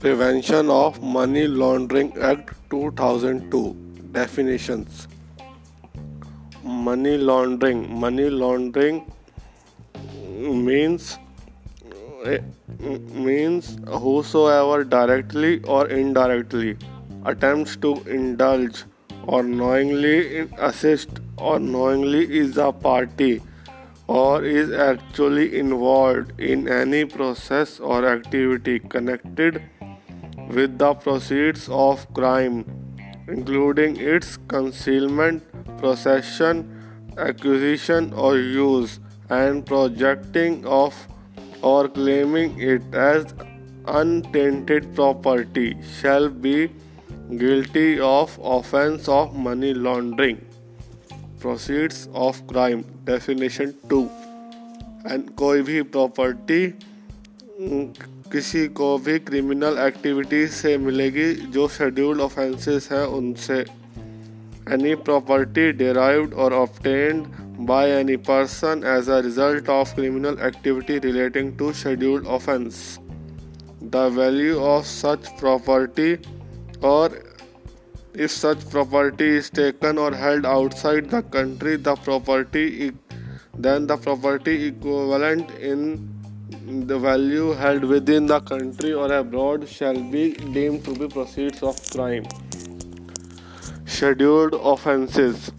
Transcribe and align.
Prevention 0.00 0.70
of 0.70 1.02
Money 1.02 1.46
Laundering 1.46 2.16
Act 2.16 2.54
2002 2.70 3.76
Definitions. 4.12 5.08
Money 6.64 7.18
laundering. 7.18 8.00
Money 8.00 8.30
laundering 8.30 9.12
means 10.38 11.18
eh, 12.24 12.38
means 12.80 13.76
whosoever 13.86 14.84
directly 14.84 15.62
or 15.64 15.86
indirectly 15.88 16.78
attempts 17.26 17.76
to 17.76 18.02
indulge 18.04 18.84
or 19.26 19.42
knowingly 19.42 20.48
assist 20.56 21.20
or 21.36 21.60
knowingly 21.60 22.24
is 22.38 22.56
a 22.56 22.72
party 22.72 23.42
or 24.18 24.44
is 24.44 24.72
actually 24.84 25.44
involved 25.58 26.40
in 26.52 26.66
any 26.76 27.04
process 27.04 27.78
or 27.78 27.98
activity 28.12 28.78
connected 28.94 29.60
with 30.56 30.78
the 30.78 30.94
proceeds 30.94 31.68
of 31.68 32.02
crime, 32.12 32.64
including 33.28 33.96
its 34.14 34.36
concealment, 34.54 35.44
possession, 35.78 36.64
acquisition, 37.18 38.12
or 38.14 38.36
use, 38.36 38.98
and 39.28 39.64
projecting 39.64 40.66
of 40.66 41.06
or 41.62 41.88
claiming 41.88 42.58
it 42.58 42.82
as 42.92 43.32
untainted 43.86 44.92
property, 44.94 45.76
shall 46.00 46.28
be 46.28 46.68
guilty 47.36 48.00
of 48.00 48.38
offense 48.42 49.08
of 49.08 49.36
money 49.36 49.72
laundering. 49.72 50.49
Proceeds 51.42 52.06
of 52.18 52.40
crime 52.48 52.82
definition 53.06 53.72
two 53.90 54.02
and 55.06 55.30
कोई 55.36 55.62
भी 55.62 55.82
property 55.94 56.66
किसी 58.32 58.66
को 58.70 58.96
भी 58.98 59.18
criminal 59.18 59.78
activity 59.78 60.46
से 60.48 60.76
मिलेगी, 60.78 61.32
जो 61.32 61.66
scheduled 61.68 62.20
offences 62.20 62.88
हैं 62.92 63.04
उनसे। 63.16 63.58
एनी 64.74 64.94
प्रॉपर्टी 65.06 65.70
डिराइव्ड 65.72 66.34
और 66.34 66.52
obtained 66.54 67.24
by 67.68 67.90
any 67.90 68.16
person 68.28 68.82
as 68.88 69.08
a 69.10 69.18
result 69.20 69.68
of 69.68 69.94
criminal 69.94 70.36
activity 70.46 70.98
relating 70.98 71.56
to 71.58 71.72
scheduled 71.72 72.26
offence 72.36 72.98
the 73.84 74.06
value 74.16 74.56
of 74.66 74.84
such 74.86 75.28
property 75.40 76.14
और 76.84 77.20
if 78.14 78.30
such 78.30 78.68
property 78.70 79.28
is 79.36 79.50
taken 79.50 79.98
or 79.98 80.12
held 80.12 80.44
outside 80.44 81.10
the 81.10 81.22
country 81.22 81.76
the 81.76 81.94
property 81.96 82.92
then 83.54 83.86
the 83.86 83.96
property 83.96 84.66
equivalent 84.66 85.50
in 85.52 86.08
the 86.88 86.98
value 86.98 87.52
held 87.52 87.84
within 87.84 88.26
the 88.26 88.40
country 88.40 88.92
or 88.92 89.12
abroad 89.12 89.68
shall 89.68 89.94
be 89.94 90.32
deemed 90.32 90.84
to 90.84 90.94
be 90.94 91.08
proceeds 91.08 91.62
of 91.62 91.78
crime. 91.90 92.24
Scheduled 93.86 94.54
offences 94.54 95.50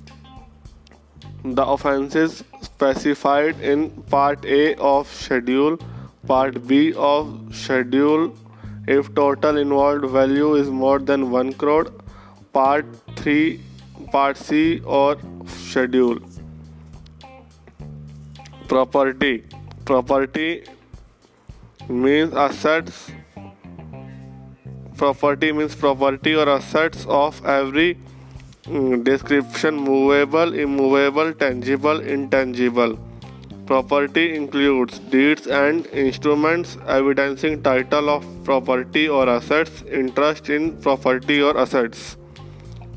The 1.43 1.65
offences 1.65 2.43
specified 2.61 3.59
in 3.61 3.89
Part 4.09 4.45
A 4.45 4.75
of 4.75 5.07
Schedule, 5.07 5.77
Part 6.27 6.67
B 6.67 6.93
of 6.93 7.31
Schedule, 7.51 8.35
if 8.87 9.13
total 9.15 9.57
involved 9.57 10.05
value 10.05 10.53
is 10.53 10.69
more 10.69 10.99
than 10.99 11.31
1 11.31 11.53
crore, 11.53 11.87
part 12.53 12.85
three, 13.19 13.39
part 14.13 14.37
C 14.37 14.77
और 14.97 15.19
schedule. 15.73 16.21
Property. 18.69 19.33
Property 19.87 20.49
means 21.91 22.33
assets 22.37 23.05
property 24.99 25.51
means 25.51 25.75
property 25.75 26.33
और 26.33 26.47
assets 26.47 27.05
of 27.07 27.47
every 27.49 27.93
description 29.03 29.73
movable 29.87 30.53
immovable 30.61 31.31
tangible 31.39 32.01
intangible 32.09 32.95
property 33.67 34.25
includes 34.35 35.01
deeds 35.11 35.47
and 35.47 35.83
instruments 36.05 36.77
evidencing 36.89 37.63
title 37.63 38.09
of 38.09 38.25
property 38.45 39.07
और 39.19 39.27
assets 39.27 39.83
interest 39.99 40.49
in 40.49 40.69
property 40.83 41.39
और 41.41 41.57
assets 41.57 42.15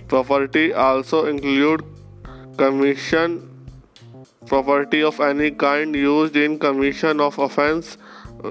property 0.09 0.72
also 0.72 1.26
include 1.26 1.84
commission 2.56 3.50
property 4.47 5.03
of 5.03 5.20
any 5.20 5.50
kind 5.50 5.94
used 5.94 6.37
in 6.37 6.59
commission 6.59 7.20
of 7.20 7.38
offense 7.38 7.97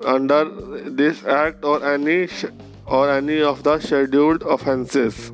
under 0.06 0.44
this 0.90 1.24
act 1.25 1.63
or 1.63 1.86
any 1.86 2.28
or 2.86 3.09
any 3.09 3.42
of 3.42 3.63
the 3.63 3.80
scheduled 3.80 4.44
offences. 4.44 5.31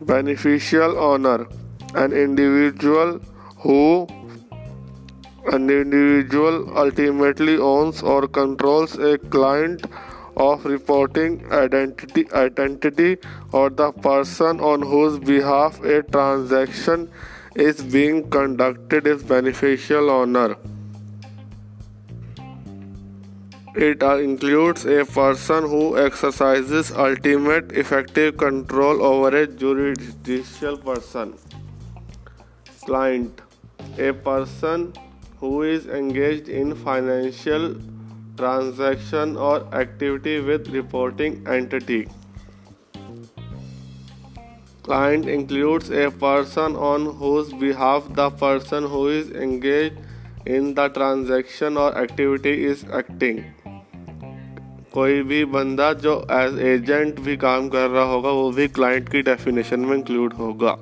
Beneficial 0.00 0.98
owner 0.98 1.46
an 1.94 2.12
individual 2.12 3.18
who 3.58 4.06
an 5.52 5.70
individual 5.70 6.76
ultimately 6.76 7.56
owns 7.56 8.02
or 8.02 8.26
controls 8.26 8.98
a 8.98 9.16
client 9.18 9.86
of 10.36 10.64
reporting 10.64 11.50
identity 11.52 12.26
identity 12.32 13.16
or 13.52 13.68
the 13.70 13.90
person 13.92 14.60
on 14.60 14.82
whose 14.82 15.18
behalf 15.18 15.82
a 15.82 16.02
transaction 16.02 17.10
is 17.54 17.82
being 17.82 18.28
conducted 18.30 19.06
is 19.06 19.22
beneficial 19.22 20.10
owner 20.10 20.56
It 23.76 24.02
includes 24.02 24.86
a 24.86 25.04
person 25.04 25.64
who 25.68 25.98
exercises 25.98 26.90
ultimate 26.92 27.72
effective 27.72 28.38
control 28.38 29.02
over 29.04 29.36
a 29.36 29.46
juridical 29.46 30.78
person. 30.78 31.34
Client 32.86 33.42
A 33.98 34.14
person 34.14 34.94
who 35.40 35.62
is 35.62 35.84
engaged 35.88 36.48
in 36.48 36.74
financial 36.74 37.76
transaction 38.36 39.36
और 39.40 39.70
activity 39.80 40.38
with 40.46 40.70
reporting 40.72 41.48
entity 41.48 42.00
client 44.84 45.28
includes 45.28 45.90
a 45.92 46.06
person 46.20 46.76
on 46.88 47.06
whose 47.20 47.52
behalf 47.60 48.10
the 48.10 48.30
person 48.40 48.84
who 48.92 49.08
is 49.10 49.32
engage 49.36 50.48
in 50.48 50.72
the 50.74 50.90
transaction 50.94 51.76
और 51.76 52.02
activity 52.02 52.52
is 52.66 52.84
acting 52.98 53.40
कोई 54.92 55.22
भी 55.22 55.44
बंदा 55.44 55.92
जो 56.02 56.12
as 56.32 56.58
agent 56.64 57.18
भी 57.20 57.36
काम 57.36 57.68
कर 57.68 57.88
रहा 57.88 58.04
होगा, 58.04 58.30
वो 58.30 58.50
भी 58.50 58.66
क्लाइंट 58.68 59.08
की 59.08 59.22
डेफिनेशन 59.22 59.80
में 59.80 59.96
इंक्लूड 59.96 60.32
होगा। 60.34 60.76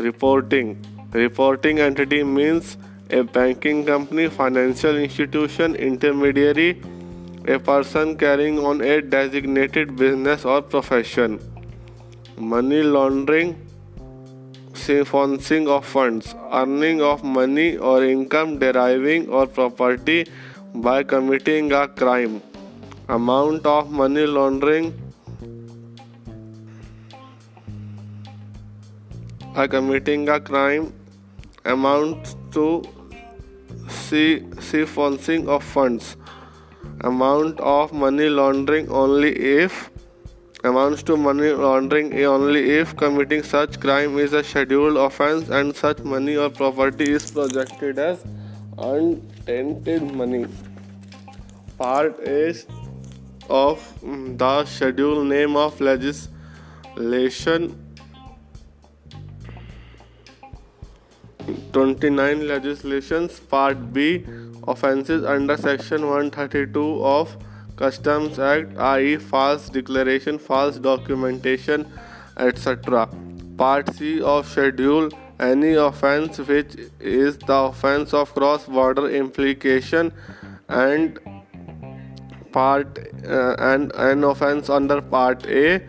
Reporting 0.00 0.74
reporting 1.14 1.78
entity 1.78 2.22
means 2.24 2.76
a 3.12 3.22
banking 3.22 3.84
company, 3.84 4.28
financial 4.28 4.96
institution, 4.96 5.74
intermediary, 5.76 6.80
a 7.46 7.58
person 7.58 8.16
carrying 8.16 8.58
on 8.58 8.80
a 8.80 9.02
designated 9.02 9.96
business 9.96 10.44
or 10.44 10.62
profession. 10.62 11.38
Money 12.38 12.82
laundering, 12.82 13.54
financing 14.74 15.68
of 15.68 15.84
funds, 15.84 16.34
earning 16.52 17.02
of 17.02 17.22
money 17.22 17.76
or 17.76 18.02
income 18.04 18.58
deriving 18.58 19.28
or 19.28 19.46
property 19.46 20.26
by 20.74 21.02
committing 21.02 21.70
a 21.72 21.86
crime. 21.86 22.40
Amount 23.08 23.66
of 23.66 23.90
money 23.90 24.26
laundering 24.26 24.92
are 29.54 29.68
committing 29.68 30.28
a 30.30 30.40
crime 30.40 30.92
amounts 31.64 32.34
to 32.50 32.82
siphonning 34.12 35.48
of 35.48 35.64
funds. 35.64 36.16
Amount 37.00 37.60
of 37.60 37.92
money 37.92 38.28
laundering 38.28 38.90
only 38.90 39.34
if 39.36 39.90
amounts 40.64 41.02
to 41.02 41.16
money 41.16 41.50
laundering 41.50 42.12
only 42.24 42.70
if 42.70 42.96
committing 42.96 43.42
such 43.42 43.80
crime 43.80 44.18
is 44.18 44.32
a 44.32 44.44
scheduled 44.44 44.96
offense 44.96 45.48
and 45.48 45.74
such 45.74 45.98
money 46.00 46.36
or 46.36 46.50
property 46.50 47.12
is 47.12 47.30
projected 47.30 47.98
as 47.98 48.24
untainted 48.78 50.14
money. 50.14 50.46
Part 51.78 52.20
is 52.20 52.66
of 53.50 53.80
mm, 54.02 54.38
the 54.38 54.64
schedule 54.64 55.24
name 55.24 55.56
of 55.56 55.80
legislation 55.80 57.81
29 61.72 62.46
legislations 62.48 63.40
part 63.54 63.92
b 63.92 64.24
offenses 64.68 65.24
under 65.24 65.56
section 65.56 66.06
132 66.06 67.04
of 67.04 67.36
customs 67.76 68.38
act 68.38 68.76
i.e 68.78 69.16
false 69.16 69.68
declaration 69.68 70.38
false 70.38 70.78
documentation 70.78 71.86
etc 72.36 73.08
part 73.56 73.92
c 73.94 74.20
of 74.20 74.48
schedule 74.48 75.10
any 75.40 75.74
offense 75.74 76.38
which 76.38 76.76
is 77.00 77.38
the 77.38 77.54
offense 77.54 78.14
of 78.14 78.32
cross 78.34 78.66
border 78.66 79.08
implication 79.10 80.12
and 80.68 81.18
part 82.52 82.98
uh, 83.26 83.54
and 83.58 83.92
an 83.94 84.24
offense 84.24 84.68
under 84.68 85.00
part 85.00 85.46
A 85.46 85.80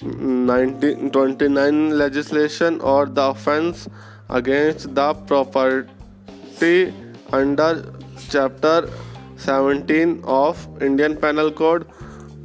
1929 0.00 1.98
legislation 1.98 2.80
or 2.80 3.06
the 3.06 3.22
offense 3.22 3.88
against 4.28 4.94
the 4.94 5.14
property 5.14 6.94
under 7.32 7.92
chapter 8.28 8.90
17 9.36 10.22
of 10.24 10.66
Indian 10.82 11.16
Penal 11.16 11.50
Code. 11.50 11.86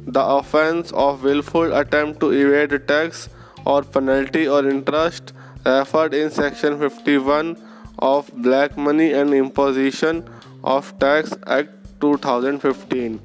The 0.06 0.22
offense 0.22 0.92
of 0.92 1.22
willful 1.22 1.74
attempt 1.76 2.20
to 2.20 2.30
evade 2.30 2.86
tax 2.86 3.28
or 3.64 3.82
penalty 3.82 4.46
or 4.46 4.68
interest 4.68 5.32
referred 5.64 6.14
in 6.14 6.30
section 6.30 6.78
51 6.78 7.56
of 7.98 8.30
black 8.42 8.76
money 8.76 9.12
and 9.12 9.32
imposition 9.32 10.28
of 10.62 10.98
tax 10.98 11.32
act 11.46 11.70
2015 12.00 13.20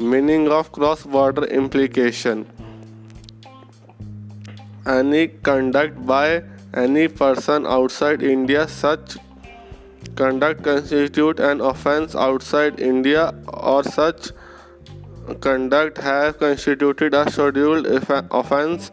meaning 0.00 0.48
of 0.48 0.72
cross 0.72 1.02
border 1.02 1.44
implication. 1.44 2.46
Any 4.86 5.28
conduct 5.28 6.06
by 6.06 6.42
any 6.74 7.08
person 7.08 7.66
outside 7.66 8.22
India 8.22 8.66
such 8.68 9.16
conduct 10.16 10.62
constitute 10.62 11.40
an 11.40 11.60
offense 11.60 12.14
outside 12.14 12.78
India 12.80 13.32
or 13.52 13.82
such 13.84 14.30
conduct 15.40 15.98
has 15.98 16.34
constituted 16.36 17.14
a 17.14 17.30
scheduled 17.30 17.86
offense 18.30 18.90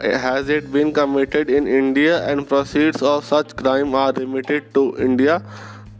eh, 0.00 0.16
has 0.16 0.48
it 0.48 0.72
been 0.72 0.92
committed 0.92 1.50
in 1.50 1.66
India 1.66 2.26
and 2.28 2.48
proceeds 2.48 3.02
of 3.02 3.24
such 3.24 3.54
crime 3.56 3.94
are 3.94 4.12
remitted 4.12 4.72
to 4.74 4.96
India 4.98 5.42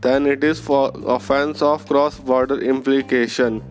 then 0.02 0.26
it 0.26 0.42
is 0.42 0.58
for 0.58 0.92
offense 1.06 1.62
of 1.62 1.86
cross 1.86 2.18
border 2.18 2.60
implication. 2.60 3.62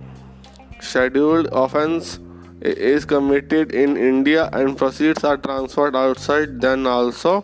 Scheduled 0.80 1.48
offense 1.52 2.20
is 2.62 3.06
committed 3.06 3.72
in 3.74 3.98
India 3.98 4.50
and 4.54 4.78
proceeds 4.78 5.24
are 5.24 5.38
transferred 5.38 5.96
outside, 5.96 6.62
then 6.62 6.86
also 6.86 7.44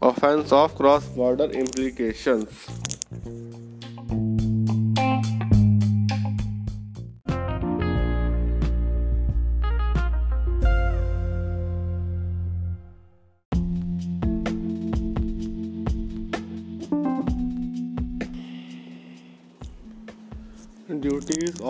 offense 0.00 0.52
of 0.52 0.74
cross 0.74 1.04
border 1.06 1.44
implications. 1.44 2.85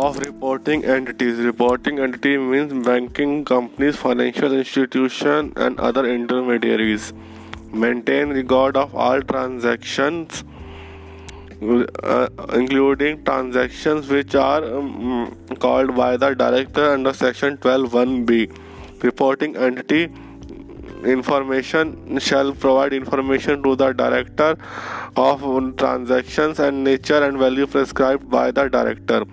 Of 0.05 0.19
reporting 0.19 0.85
entities. 0.85 1.39
Reporting 1.39 1.99
entity 1.99 2.37
means 2.37 2.73
banking 2.87 3.45
companies, 3.45 3.97
financial 3.97 4.53
institutions, 4.53 5.53
and 5.57 5.81
other 5.81 6.07
intermediaries. 6.07 7.13
Maintain 7.73 8.31
record 8.31 8.77
of 8.77 8.95
all 8.95 9.23
transactions, 9.23 10.45
uh, 11.63 12.29
including 12.53 13.25
transactions 13.25 14.09
which 14.09 14.35
are 14.35 14.63
um, 14.65 15.35
called 15.59 15.97
by 15.97 16.17
the 16.17 16.35
director 16.35 16.93
under 16.93 17.15
section 17.15 17.57
12.1b. 17.57 19.03
Reporting 19.03 19.57
entity 19.57 20.13
information 21.05 22.19
shall 22.19 22.53
provide 22.53 22.93
information 22.93 23.63
to 23.63 23.77
the 23.77 23.93
director 23.93 24.57
of 25.17 25.43
transactions 25.77 26.59
and 26.59 26.83
nature 26.85 27.23
and 27.23 27.39
value 27.39 27.67
prescribed 27.67 28.29
by 28.29 28.51
the 28.51 28.69
director 28.69 29.25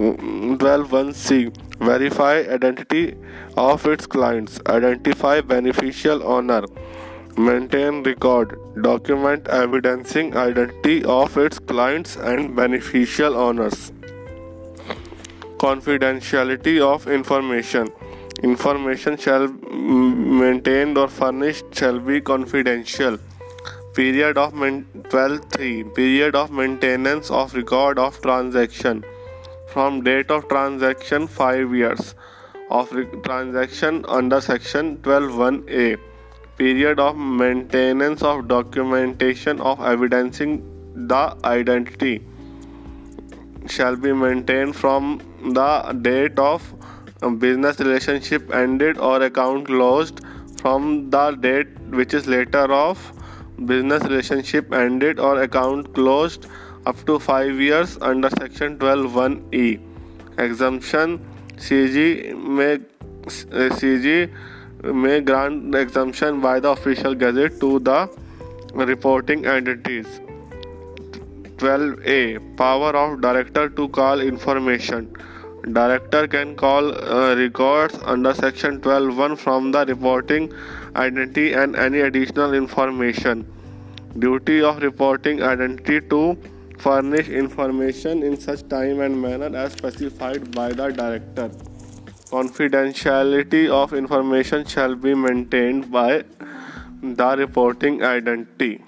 12.1c 0.00 1.54
verify 1.78 2.36
identity 2.54 3.14
of 3.58 3.84
its 3.84 4.06
clients 4.06 4.58
identify 4.66 5.42
beneficial 5.42 6.22
owner 6.34 6.62
maintain 7.36 8.02
record 8.02 8.54
document 8.80 9.46
evidencing 9.48 10.34
identity 10.36 11.04
of 11.04 11.36
its 11.36 11.58
clients 11.58 12.16
and 12.16 12.56
beneficial 12.56 13.36
owners. 13.36 13.92
Confidentiality 15.58 16.80
of 16.80 17.06
information 17.06 17.92
information 18.42 19.18
shall 19.18 19.48
maintained 19.48 20.96
or 20.96 21.08
furnished 21.08 21.66
shall 21.74 21.98
be 21.98 22.22
confidential. 22.22 23.18
Period 23.94 24.38
of 24.38 24.52
12 25.10 25.40
3 25.52 25.84
period 25.94 26.34
of 26.34 26.50
maintenance 26.50 27.30
of 27.30 27.54
record 27.54 27.98
of 27.98 28.20
transaction 28.22 29.04
from 29.72 30.02
date 30.02 30.30
of 30.30 30.48
transaction 30.48 31.26
5 31.26 31.74
years 31.74 32.14
of 32.78 32.90
transaction 33.24 34.04
under 34.08 34.40
section 34.40 34.96
121a 34.98 35.98
period 36.56 37.00
of 37.00 37.16
maintenance 37.16 38.22
of 38.22 38.46
documentation 38.48 39.60
of 39.60 39.80
evidencing 39.92 40.56
the 41.12 41.22
identity 41.44 42.14
shall 43.76 43.96
be 43.96 44.12
maintained 44.12 44.76
from 44.76 45.08
the 45.60 45.70
date 46.08 46.38
of 46.38 46.72
business 47.38 47.80
relationship 47.80 48.52
ended 48.54 48.98
or 48.98 49.22
account 49.22 49.66
closed 49.66 50.20
from 50.60 51.10
the 51.10 51.24
date 51.46 51.78
which 52.00 52.14
is 52.14 52.26
later 52.26 52.66
of 52.80 53.06
business 53.66 54.02
relationship 54.04 54.72
ended 54.72 55.18
or 55.18 55.42
account 55.42 55.92
closed 55.94 56.46
up 56.86 57.04
to 57.06 57.18
5 57.18 57.60
years 57.60 57.98
under 58.00 58.30
section 58.30 58.78
121e 58.78 59.80
exemption 60.38 61.18
cg 61.56 62.34
may 62.58 62.78
cg 63.26 64.30
may 64.82 65.20
grant 65.20 65.74
exemption 65.74 66.40
by 66.40 66.58
the 66.58 66.70
official 66.70 67.14
gazette 67.14 67.60
to 67.60 67.78
the 67.80 68.08
reporting 68.74 69.46
entities. 69.46 70.20
12a 71.56 72.56
power 72.56 72.96
of 72.96 73.20
director 73.20 73.68
to 73.68 73.88
call 73.88 74.20
information. 74.20 75.14
Director 75.72 76.26
can 76.26 76.56
call 76.56 76.94
uh, 76.94 77.34
records 77.36 77.98
under 78.04 78.32
section 78.32 78.80
12.1 78.80 79.36
from 79.36 79.70
the 79.72 79.84
reporting 79.84 80.50
identity 80.96 81.52
and 81.52 81.76
any 81.76 82.00
additional 82.00 82.54
information. 82.54 83.44
Duty 84.18 84.62
of 84.62 84.82
reporting 84.82 85.42
identity 85.42 86.00
to 86.08 86.38
furnish 86.80 87.28
information 87.28 88.22
in 88.22 88.38
such 88.40 88.66
time 88.68 89.00
and 89.00 89.20
manner 89.20 89.54
as 89.56 89.72
specified 89.72 90.50
by 90.52 90.68
the 90.72 90.90
director. 90.90 91.48
Confidentiality 92.30 93.68
of 93.68 93.92
information 93.92 94.64
shall 94.64 94.94
be 94.94 95.14
maintained 95.14 95.90
by 95.90 96.24
the 97.02 97.34
reporting 97.36 98.02
identity. 98.02 98.80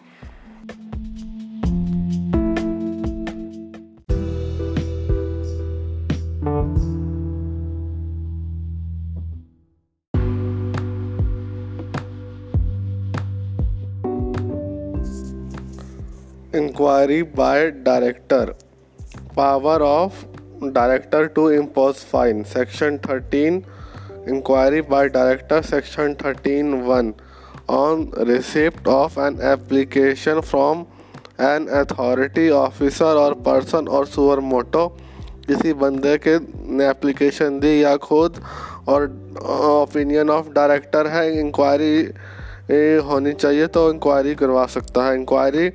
Inquiry 16.83 17.23
by 17.23 17.71
director 17.71 18.51
power 19.37 19.83
of 19.83 20.25
director 20.69 21.27
to 21.27 21.51
impose 21.51 21.95
fine 22.13 22.43
section 22.45 22.97
thirteen 22.99 23.63
inquiry 24.29 24.81
by 24.91 25.09
director 25.09 25.63
section 25.63 26.15
thirteen 26.15 26.73
one 26.83 27.13
on 27.71 28.11
receipt 28.19 28.89
of 28.89 29.21
an 29.21 29.39
application 29.43 30.41
from 30.41 30.81
an 31.41 31.69
authority 31.75 32.49
officer 32.51 33.21
or 33.21 33.35
person 33.35 33.89
or 33.89 34.07
suo 34.07 34.41
motu 34.41 34.87
किसी 35.47 35.73
बंदे 35.85 36.17
के 36.27 36.37
ने 36.77 36.89
application 36.89 37.61
दी 37.61 37.85
या 37.85 37.97
खुद 38.09 38.43
और 38.89 39.07
opinion 39.71 40.31
of 40.31 40.51
director 40.51 41.07
है 41.07 41.25
inquiry 41.41 41.97
होनी 43.07 43.33
चाहिए 43.33 43.67
तो 43.67 43.91
इंक्वायरी 43.93 44.35
करवा 44.35 44.67
सकता 44.67 45.07
है। 45.07 45.15
Inquiry 45.15 45.71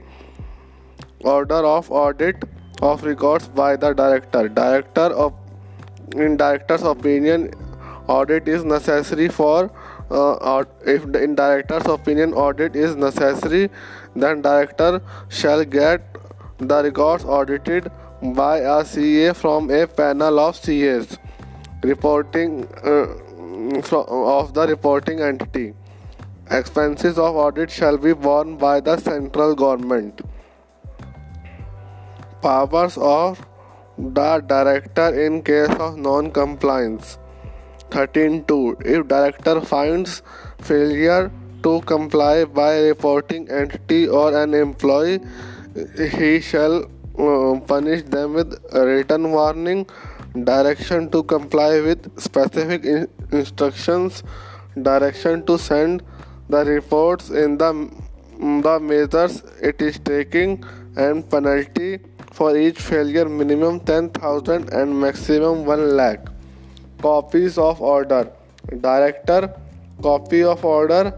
order 1.34 1.62
of 1.72 1.92
audit 1.92 2.44
of 2.82 3.04
records 3.04 3.48
by 3.60 3.76
the 3.76 3.94
director 4.00 4.48
director 4.48 5.08
of 5.26 5.34
in 6.26 6.38
director's 6.42 6.84
opinion 6.92 7.46
audit 8.16 8.48
is 8.48 8.64
necessary 8.64 9.28
for 9.28 9.70
uh, 10.10 10.64
if 10.86 11.08
in 11.16 11.36
director's 11.36 11.88
opinion 11.94 12.34
audit 12.34 12.76
is 12.76 12.96
necessary 12.96 13.70
then 14.16 14.42
director 14.42 15.02
shall 15.30 15.66
get 15.78 16.20
the 16.60 16.84
records 16.84 17.26
audited 17.26 17.92
by 18.42 18.58
a 18.60 18.84
CA 18.86 19.34
from 19.34 19.70
a 19.80 19.86
panel 19.88 20.40
of 20.40 20.62
CAs 20.62 21.18
reporting 21.84 22.56
uh, 22.84 23.08
of 24.38 24.54
the 24.54 24.68
reporting 24.68 25.20
entity 25.20 25.68
Expenses 26.50 27.18
of 27.18 27.36
audit 27.36 27.70
shall 27.70 27.98
be 27.98 28.14
borne 28.14 28.56
by 28.56 28.80
the 28.80 28.96
central 28.96 29.54
government. 29.54 30.22
Powers 32.48 32.98
of 32.98 33.46
the 33.98 34.42
director 34.48 35.08
in 35.26 35.42
case 35.42 35.76
of 35.86 35.98
non-compliance. 35.98 37.18
13.2 37.90 38.86
If 38.86 39.06
director 39.10 39.60
finds 39.60 40.22
failure 40.62 41.30
to 41.64 41.82
comply 41.82 42.46
by 42.46 42.80
reporting 42.80 43.50
entity 43.52 44.08
or 44.08 44.34
an 44.44 44.54
employee, 44.54 45.20
he 46.16 46.40
shall 46.40 46.86
uh, 47.20 47.60
punish 47.68 48.04
them 48.04 48.34
with 48.34 48.58
written 48.72 49.32
warning, 49.32 49.86
direction 50.46 51.10
to 51.12 51.24
comply 51.24 51.82
with 51.82 52.10
specific 52.18 52.86
in- 52.86 53.08
instructions, 53.32 54.24
direction 54.82 55.46
to 55.48 55.58
send 55.58 56.02
the 56.48 56.64
reports 56.64 57.30
in 57.30 57.58
the, 57.58 57.72
the 58.40 58.80
measures 58.80 59.44
it 59.62 59.82
is 59.82 60.00
taking 60.00 60.64
and 60.96 61.30
penalty 61.30 62.00
for 62.38 62.56
each 62.56 62.80
failure 62.88 63.28
minimum 63.28 63.80
10000 63.80 64.72
and 64.72 65.00
maximum 65.04 65.66
1 65.66 65.96
lakh. 66.00 66.28
Copies 67.02 67.58
of 67.58 67.82
order. 67.82 68.30
Director 68.82 69.54
copy 70.02 70.44
of 70.44 70.64
order. 70.64 71.14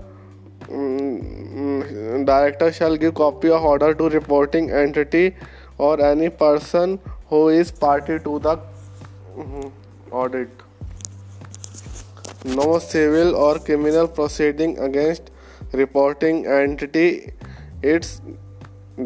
Um, 0.69 2.25
director 2.25 2.71
shall 2.71 2.95
give 2.95 3.15
copy 3.15 3.49
of 3.49 3.63
order 3.63 3.93
to 3.93 4.09
reporting 4.09 4.71
entity 4.71 5.35
or 5.77 5.99
any 6.01 6.29
person 6.29 6.99
who 7.27 7.49
is 7.49 7.71
party 7.71 8.19
to 8.19 8.39
the 8.39 8.57
um, 9.37 9.73
audit. 10.11 10.49
No 12.45 12.79
civil 12.79 13.35
or 13.35 13.59
criminal 13.59 14.07
proceeding 14.07 14.77
against 14.79 15.31
reporting 15.73 16.45
entity. 16.45 17.33
Its 17.81 18.21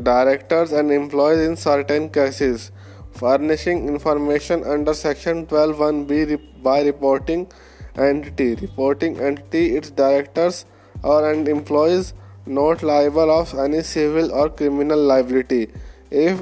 directors 0.02 0.72
and 0.72 0.92
employees 0.92 1.48
in 1.48 1.56
certain 1.56 2.10
cases 2.10 2.72
furnishing 3.12 3.88
information 3.88 4.64
under 4.64 4.94
section 4.94 5.46
121b 5.46 6.64
by 6.64 6.82
reporting 6.82 7.48
entity. 7.96 8.56
Reporting 8.56 9.20
entity 9.20 9.76
its 9.76 9.92
directors 9.92 10.66
or 11.04 11.32
and 11.32 11.48
employees 11.48 12.14
not 12.46 12.82
liable 12.84 13.32
of 13.32 13.54
any 13.54 13.82
civil 13.84 14.32
or 14.32 14.50
criminal 14.50 15.00
liability. 15.00 15.72
If 16.10 16.42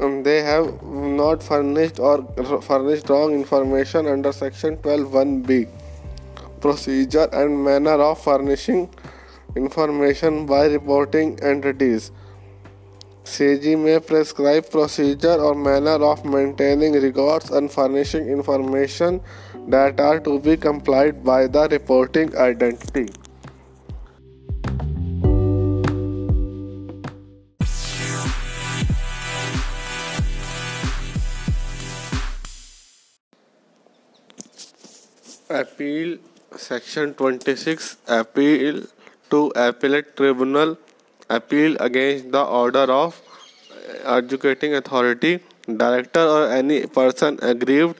um, 0.00 0.22
they 0.22 0.42
have 0.42 0.82
not 0.82 1.42
furnished 1.42 1.98
or 1.98 2.22
furnished 2.62 3.08
wrong 3.08 3.34
information 3.34 4.06
under 4.06 4.32
section 4.32 4.76
121b 4.78 5.68
procedure 6.60 7.28
and 7.32 7.64
manner 7.64 8.00
of 8.00 8.22
furnishing 8.22 8.88
information 9.56 10.46
by 10.46 10.66
reporting 10.66 11.38
entities. 11.42 12.12
CG 13.24 13.78
may 13.78 14.00
prescribe 14.00 14.68
procedure 14.68 15.34
or 15.40 15.54
manner 15.54 16.02
of 16.04 16.24
maintaining 16.24 16.94
records 16.94 17.50
and 17.50 17.70
furnishing 17.70 18.28
information 18.28 19.20
that 19.68 20.00
are 20.00 20.18
to 20.18 20.40
be 20.40 20.56
complied 20.56 21.22
by 21.22 21.46
the 21.46 21.68
reporting 21.68 22.36
identity. 22.36 23.08
Appeal 35.48 36.18
Section 36.56 37.14
26 37.14 37.98
Appeal 38.08 38.82
to 39.30 39.52
Appellate 39.54 40.16
Tribunal 40.16 40.76
Appeal 41.38 41.76
against 41.80 42.30
the 42.32 42.44
order 42.62 42.86
of 43.00 43.20
adjudicating 44.04 44.74
authority 44.74 45.40
Director 45.68 46.20
or 46.20 46.48
any 46.50 46.86
person 46.86 47.38
aggrieved 47.40 47.96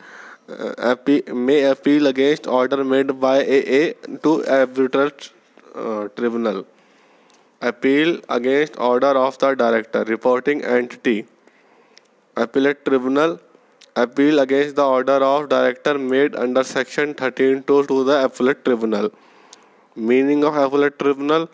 uh, 0.49 0.97
may 1.33 1.63
appeal 1.63 2.09
against 2.09 2.49
order 2.49 2.83
made 2.83 3.21
by 3.21 3.39
AA 3.39 3.93
to 4.25 4.45
arbitrate 4.49 5.31
uh, 5.77 6.09
tribunal. 6.17 6.67
Appeal 7.61 8.21
against 8.29 8.77
order 8.79 9.15
of 9.17 9.39
the 9.39 9.55
director 9.55 10.03
reporting 10.03 10.65
entity. 10.65 11.25
Appellate 12.37 12.85
tribunal 12.85 13.39
appeal 13.95 14.41
against 14.41 14.75
the 14.75 14.85
order 14.85 15.23
of 15.23 15.49
director 15.49 15.97
made 15.97 16.35
under 16.35 16.65
section 16.65 17.15
13.2 17.15 17.87
to 17.87 18.05
the 18.05 18.25
appellate 18.25 18.65
tribunal 18.65 19.13
meaning 19.95 20.43
of 20.45 20.57
appellate 20.57 20.99
tribunal 20.99 21.49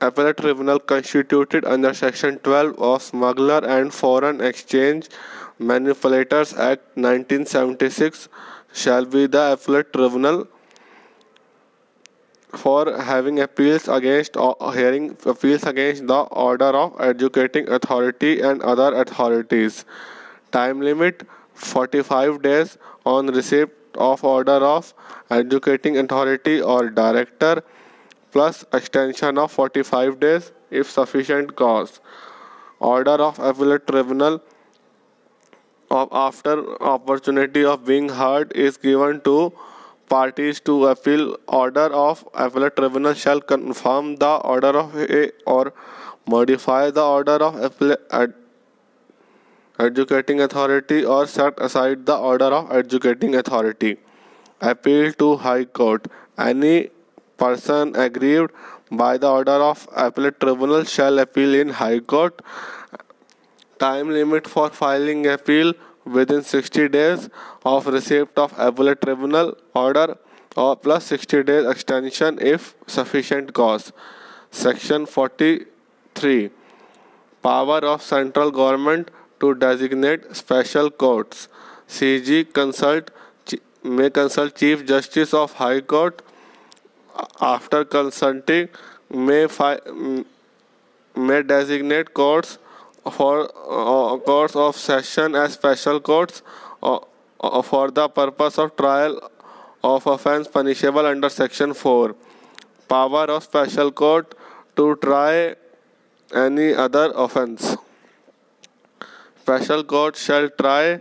appellate 0.00 0.36
tribunal 0.36 0.78
constituted 0.78 1.64
under 1.64 1.92
section 1.92 2.38
12 2.40 2.78
of 2.78 3.02
smuggler 3.02 3.64
and 3.64 3.92
foreign 3.92 4.40
exchange 4.40 5.08
manipulators 5.58 6.52
act 6.54 6.82
1976 6.96 8.28
shall 8.72 9.04
be 9.04 9.26
the 9.26 9.52
appellate 9.52 9.92
tribunal 9.92 10.46
for 12.56 13.00
having 13.02 13.40
appeals 13.40 13.88
against 13.88 14.36
or 14.36 14.54
hearing 14.74 15.16
appeals 15.26 15.64
against 15.64 16.06
the 16.06 16.20
order 16.44 16.70
of 16.82 16.94
adjudicating 16.98 17.68
authority 17.68 18.40
and 18.40 18.62
other 18.62 18.94
authorities. 18.94 19.84
Time 20.52 20.80
limit 20.80 21.26
45 21.54 22.40
days 22.42 22.78
on 23.04 23.26
receipt 23.26 23.68
of 23.96 24.24
order 24.24 24.52
of 24.52 24.94
adjudicating 25.28 25.98
authority 25.98 26.62
or 26.62 26.88
director 26.88 27.62
plus 28.38 28.64
extension 28.72 29.38
of 29.42 29.50
45 29.50 30.20
days 30.20 30.52
if 30.70 30.88
sufficient 30.88 31.56
cause. 31.56 32.00
Order 32.78 33.16
of 33.28 33.38
appellate 33.50 33.86
tribunal 33.88 34.40
of 35.90 36.08
after 36.12 36.54
opportunity 36.90 37.64
of 37.64 37.84
being 37.84 38.10
heard 38.18 38.52
is 38.64 38.76
given 38.76 39.20
to 39.22 39.36
parties 40.12 40.60
to 40.68 40.74
appeal 40.88 41.24
order 41.60 41.86
of 42.00 42.20
appellate 42.44 42.76
tribunal 42.76 43.14
shall 43.22 43.40
confirm 43.40 44.12
the 44.16 44.28
order 44.52 44.70
of 44.82 44.94
a 44.96 45.30
or 45.54 45.72
modify 46.34 46.90
the 46.98 47.06
order 47.14 47.38
of 47.46 47.56
appellate 47.70 48.36
adjudicating 49.86 50.44
authority 50.46 51.00
or 51.16 51.26
set 51.26 51.58
aside 51.70 52.06
the 52.06 52.16
order 52.16 52.52
of 52.60 52.70
adjudicating 52.70 53.34
authority. 53.34 53.96
Appeal 54.60 55.12
to 55.24 55.36
High 55.48 55.64
Court. 55.64 56.06
Any 56.46 56.90
person 57.38 57.94
aggrieved 57.96 58.50
by 58.90 59.16
the 59.18 59.30
order 59.30 59.58
of 59.70 59.88
appellate 59.94 60.40
tribunal 60.40 60.84
shall 60.84 61.18
appeal 61.18 61.54
in 61.54 61.70
High 61.70 62.00
Court. 62.00 62.40
Time 63.78 64.10
limit 64.10 64.46
for 64.46 64.70
filing 64.70 65.26
appeal 65.26 65.72
within 66.04 66.42
60 66.42 66.88
days 66.88 67.28
of 67.64 67.86
receipt 67.86 68.28
of 68.36 68.54
appellate 68.58 69.00
tribunal 69.02 69.56
order 69.74 70.16
or 70.56 70.76
plus 70.76 71.04
60 71.04 71.42
days 71.44 71.66
extension 71.66 72.38
if 72.40 72.74
sufficient 72.86 73.52
cause. 73.52 73.92
Section 74.50 75.06
43 75.06 76.50
Power 77.42 77.78
of 77.84 78.02
central 78.02 78.50
government 78.50 79.10
to 79.40 79.54
designate 79.54 80.34
special 80.34 80.90
courts. 80.90 81.48
CG 81.88 82.52
consult 82.52 83.10
may 83.84 84.10
consult 84.10 84.56
Chief 84.56 84.84
Justice 84.84 85.32
of 85.32 85.52
High 85.52 85.80
Court 85.80 86.22
after 87.40 87.84
consulting 87.84 88.68
may 89.10 89.46
fi- 89.46 89.80
may 91.14 91.42
designate 91.42 92.12
courts 92.14 92.58
for 93.12 93.44
uh, 93.44 94.16
courts 94.18 94.54
of 94.54 94.76
session 94.76 95.34
as 95.34 95.54
special 95.54 96.00
courts 96.00 96.42
uh, 96.82 96.98
uh, 97.40 97.62
for 97.62 97.90
the 97.90 98.08
purpose 98.08 98.58
of 98.58 98.76
trial 98.76 99.30
of 99.82 100.06
offence 100.06 100.48
punishable 100.48 101.06
under 101.06 101.28
section 101.28 101.72
4 101.72 102.14
power 102.88 103.24
of 103.36 103.44
special 103.44 103.90
court 103.90 104.34
to 104.76 104.96
try 104.96 105.54
any 106.34 106.74
other 106.74 107.12
offence 107.14 107.76
special 109.42 109.84
court 109.84 110.16
shall 110.16 110.50
try 110.50 111.00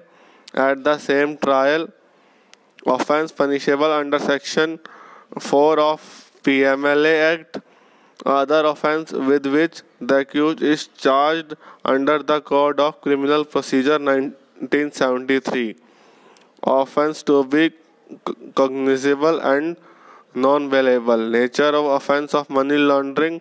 at 0.54 0.84
the 0.84 0.98
same 0.98 1.38
trial 1.38 1.90
offence 2.86 3.32
punishable 3.32 3.92
under 3.92 4.20
section 4.20 4.80
4 5.39 5.79
of 5.79 6.31
PMLA 6.43 7.34
Act 7.34 7.60
other 8.25 8.65
offence 8.65 9.12
with 9.12 9.46
which 9.46 9.81
the 10.01 10.17
accused 10.17 10.62
is 10.62 10.88
charged 10.88 11.55
under 11.86 12.22
the 12.24 12.41
Code 12.41 12.79
of 12.79 13.00
Criminal 13.01 13.46
Procedure 13.46 14.00
1973 14.00 15.75
offence 16.63 17.24
to 17.24 17.43
be 17.46 17.72
cognizable 18.55 19.39
and 19.39 19.77
non-bailable 20.34 21.29
nature 21.29 21.72
of 21.81 21.86
offence 21.86 22.34
of 22.34 22.50
money 22.50 22.77
laundering 22.77 23.39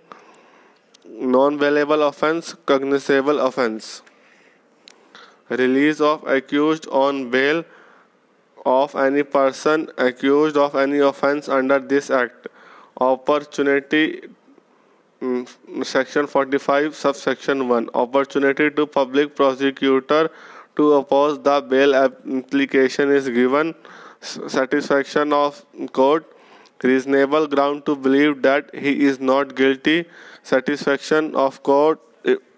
non-bailable 1.08 2.06
offence 2.08 2.54
cognizable 2.66 3.40
offence 3.40 4.02
release 5.48 6.00
of 6.00 6.26
accused 6.26 6.86
on 6.88 7.30
bail 7.30 7.64
of 8.66 8.94
any 8.96 9.22
person 9.22 9.88
accused 9.96 10.56
of 10.56 10.74
any 10.74 10.98
offence 10.98 11.48
under 11.48 11.78
this 11.78 12.10
act. 12.10 12.48
Opportunity 13.00 14.22
mm, 15.20 15.84
section 15.84 16.26
45 16.26 16.94
subsection 16.94 17.68
1 17.68 17.90
opportunity 17.94 18.70
to 18.70 18.86
public 18.86 19.36
prosecutor 19.36 20.30
to 20.76 20.92
oppose 20.94 21.38
the 21.42 21.60
bail 21.60 21.94
application 21.94 23.10
is 23.10 23.28
given. 23.28 23.74
Satisfaction 24.20 25.32
of 25.32 25.64
court. 25.92 26.32
Reasonable 26.82 27.46
ground 27.46 27.86
to 27.86 27.96
believe 27.96 28.42
that 28.42 28.74
he 28.74 29.04
is 29.04 29.18
not 29.18 29.54
guilty. 29.54 30.04
Satisfaction 30.42 31.34
of 31.34 31.62
court 31.62 32.00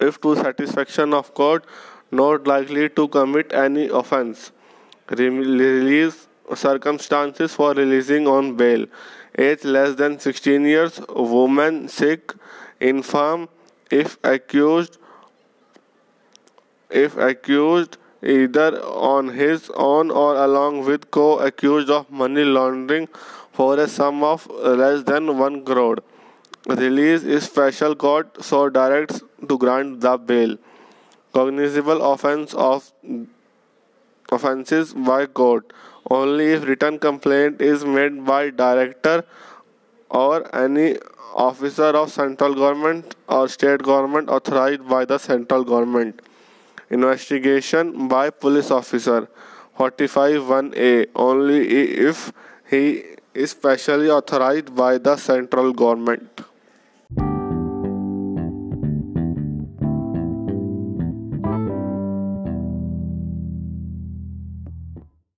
if 0.00 0.21
to 0.23 0.35
satisfaction 0.37 1.12
of 1.12 1.35
court 1.35 1.65
not 2.11 2.47
likely 2.47 2.88
to 2.88 3.07
commit 3.09 3.53
any 3.53 3.88
offense 3.88 4.50
release 5.11 6.29
circumstances 6.55 7.55
for 7.55 7.75
releasing 7.75 8.27
on 8.27 8.57
bail. 8.57 8.87
Age 9.38 9.65
less 9.65 9.95
than 9.95 10.19
16 10.19 10.65
years 10.65 11.00
woman 11.09 11.88
sick 11.88 12.35
infirm 12.81 13.49
if 13.91 14.19
accused 14.25 14.99
if 16.91 17.17
accused 17.17 17.97
either 18.23 18.81
on 18.83 19.29
his 19.29 19.71
own 19.75 20.11
or 20.11 20.35
along 20.37 20.85
with 20.85 21.11
co-accused 21.11 21.91
of 21.91 22.11
money 22.11 22.45
laundering 22.45 23.07
for 23.53 23.79
a 23.79 23.87
sum 23.87 24.25
of 24.25 24.47
less 24.50 25.03
than 25.05 25.38
1 25.38 25.65
crore. 25.65 25.99
Release 26.67 27.23
is 27.23 27.45
special 27.45 27.95
court 27.95 28.43
so 28.45 28.69
directs 28.69 29.23
to 29.49 29.59
grant 29.59 30.00
the 30.00 30.17
bail. 30.17 30.57
Cognizable 31.33 32.03
offense 32.12 32.55
of 32.55 32.91
offenses 34.32 34.94
by 34.94 35.26
court 35.26 35.73
only 36.11 36.47
if 36.52 36.66
written 36.66 36.99
complaint 36.99 37.61
is 37.61 37.85
made 37.85 38.25
by 38.25 38.50
director 38.50 39.25
or 40.11 40.54
any 40.54 40.97
officer 41.35 41.90
of 42.02 42.11
central 42.11 42.54
government 42.54 43.14
or 43.28 43.49
state 43.49 43.82
government 43.82 44.28
authorized 44.28 44.88
by 44.88 45.04
the 45.04 45.18
central 45.18 45.64
government. 45.64 46.23
Investigation 46.90 48.08
by 48.08 48.30
police 48.30 48.70
officer. 48.70 49.28
45-1a 49.78 51.06
only 51.14 51.68
if 52.08 52.32
he 52.68 53.04
is 53.35 53.50
specially 53.50 54.11
authorized 54.11 54.75
by 54.75 54.99
the 54.99 55.16
central 55.16 55.73
government 55.73 56.40